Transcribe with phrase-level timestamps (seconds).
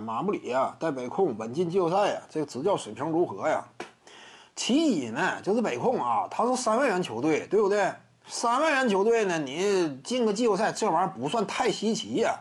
[0.00, 3.64] 马布里呀带北控稳进季后赛呀，这个执教水平如何呀？
[4.56, 7.92] 其一呢，就是北控啊，他是三万元球队，对不对？
[8.26, 12.34] 三万元球队呢，你进个季后赛，这玩意儿不算太稀奇呀，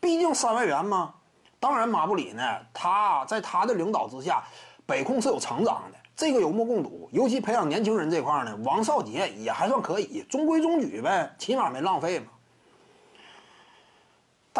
[0.00, 1.14] 毕竟三万元嘛。
[1.60, 2.42] 当然，马布里呢，
[2.72, 4.42] 他在他的领导之下，
[4.86, 7.08] 北控是有成长的，这个有目共睹。
[7.12, 12.26] 尤其培养年轻人这块呢，王少杰也还算可以，中规中矩呗，起码没浪费嘛。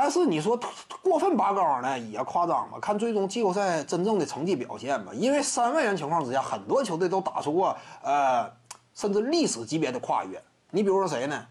[0.02, 0.58] 但是你说
[1.02, 2.78] 过分拔高呢，也夸张吧？
[2.80, 5.12] 看最终季后赛真正的成绩表现吧。
[5.12, 8.50] 因为三万元情况之下，很多球队都打出过呃，
[8.94, 10.42] 甚至历史级别的跨越。
[10.70, 11.44] 你比如说谁呢？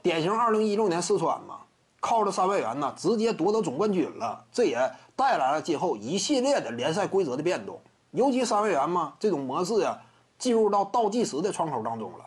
[0.00, 1.56] 典型二零一六年四川嘛，
[1.98, 4.44] 靠着三万元呢，直接夺得总冠军了。
[4.52, 4.78] 这也
[5.16, 7.80] 带来了今后一系列的联赛规则的变动。
[8.12, 9.98] 尤其三万元嘛，这种模式呀，
[10.38, 12.24] 进入到倒计时的窗口当中了。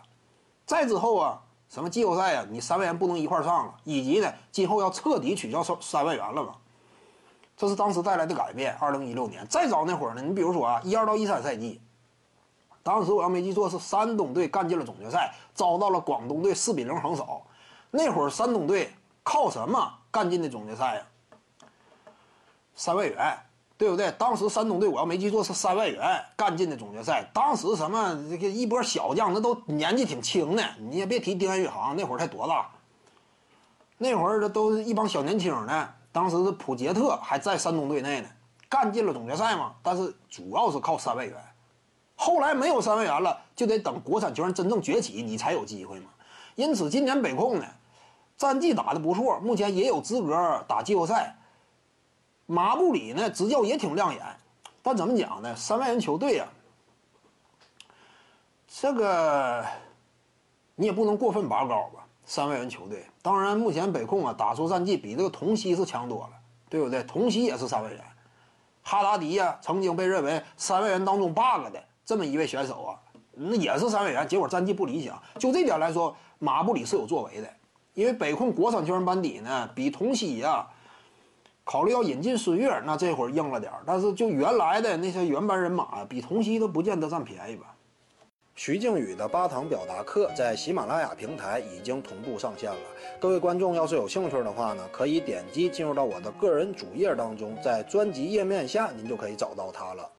[0.66, 1.40] 再之后啊。
[1.72, 2.44] 什么季后赛呀？
[2.50, 6.54] 你三外援不能一块上了，以及呢，今后要彻底取消三三外援了吧？
[7.56, 8.76] 这是当时带来的改变。
[8.78, 11.80] 二零一六年再早那会儿呢，你比如说啊，一二到一三赛季，
[12.82, 17.40] 当时我要没记错是山东队干进了总决赛，遭到了广东队四比零横扫。
[17.90, 21.06] 那会儿山东队靠什么干进的总决赛呀？
[22.74, 23.38] 三外援。
[23.82, 24.12] 对不对？
[24.12, 27.28] 当时山东队我要没记错是三万元干进的总决赛。
[27.34, 30.62] 当时什么这个一波小将，那都年纪挺轻的。
[30.78, 32.70] 你也别提丁彦雨航那会儿才多大，
[33.98, 35.88] 那会儿这都是一帮小年轻呢。
[36.12, 38.28] 当时是普杰特还在山东队内呢，
[38.68, 39.72] 干进了总决赛嘛。
[39.82, 41.36] 但是主要是靠三万元，
[42.14, 46.06] 后来没有三万元了，就得等国产球员真正崛起，你才有机会嘛。
[46.54, 47.66] 因此今年北控呢，
[48.36, 51.36] 战绩打得不错，目前也有资格打季后赛。
[52.52, 54.22] 马布里呢，执教也挺亮眼，
[54.82, 55.56] 但怎么讲呢？
[55.56, 56.46] 三万人球队啊，
[58.68, 59.64] 这个
[60.74, 62.06] 你也不能过分拔高吧？
[62.26, 66.32] 三万人球队，当然目前北控啊打出战绩比这个同曦是强多了，
[66.68, 67.02] 对不对？
[67.04, 68.04] 同曦也是三万元，
[68.82, 73.00] 哈达迪呀，曾经被认为三万元当中 bug 的这么一位选手啊，
[73.32, 75.18] 那也是三万元，结果战绩不理想。
[75.38, 77.50] 就这点来说，马布里是有作为的，
[77.94, 80.66] 因为北控国产球员班底呢比同曦呀。
[81.72, 87.74] 考虑要引进孙悦，那这会儿硬了点儿，但是就原来的那些原班人马，比同期都不见得占便宜吧。
[88.54, 92.78] 徐静宇的八堂表达课在喜马拉雅平台已经同步上线了，
[93.18, 100.06] 各位观众要是有兴趣的话呢，可以点击进入到我的个人主页当中，在专辑页面下您就可以找到它了。